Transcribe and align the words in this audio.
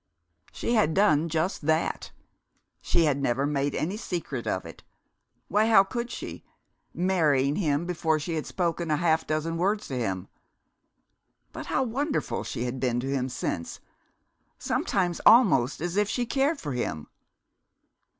She 0.51 0.73
had 0.73 0.95
done 0.95 1.29
just 1.29 1.67
that. 1.67 2.09
She 2.81 3.03
had 3.05 3.21
never 3.21 3.45
made 3.45 3.75
any 3.75 3.97
secret 3.97 4.47
of 4.47 4.65
it 4.65 4.81
why, 5.47 5.67
how 5.67 5.83
could 5.83 6.09
she, 6.09 6.43
marrying 6.91 7.57
him 7.57 7.85
before 7.85 8.17
she 8.17 8.33
had 8.33 8.47
spoken 8.47 8.89
a 8.89 8.97
half 8.97 9.27
dozen 9.27 9.57
words 9.57 9.87
to 9.89 9.95
him? 9.99 10.27
But 11.51 11.67
how 11.67 11.83
wonderful 11.83 12.43
she 12.43 12.63
had 12.63 12.79
been 12.79 12.99
to 12.99 13.11
him 13.11 13.29
since 13.29 13.79
sometimes 14.57 15.21
almost 15.23 15.81
as 15.81 15.95
if 15.97 16.09
she 16.09 16.25
cared 16.25 16.59
for 16.59 16.71
him.... 16.71 17.05